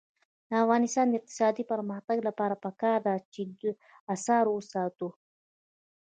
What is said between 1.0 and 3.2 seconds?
د اقتصادي پرمختګ لپاره پکار ده